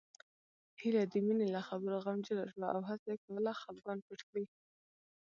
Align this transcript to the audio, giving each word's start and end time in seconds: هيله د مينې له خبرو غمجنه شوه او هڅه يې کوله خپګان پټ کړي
هيله 0.79 1.03
د 1.11 1.15
مينې 1.25 1.47
له 1.55 1.61
خبرو 1.67 2.01
غمجنه 2.05 2.43
شوه 2.53 2.67
او 2.75 2.81
هڅه 2.89 3.07
يې 3.13 3.17
کوله 3.25 3.51
خپګان 3.61 3.97
پټ 4.07 4.19
کړي 4.29 4.45